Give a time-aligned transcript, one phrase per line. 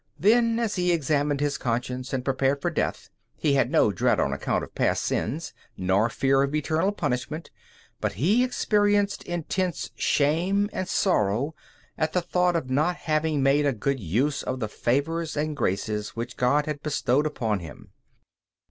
[0.17, 4.33] Then, as he examined his conscience and prepared for death, he had no dread on
[4.33, 7.51] account of past sins, nor fear of eternal punishment,
[7.99, 11.53] but he experienced intense shame and sorrow
[11.99, 16.15] at the thought of not having made a good use of the favors and graces
[16.15, 17.91] which God had bestowed upon him.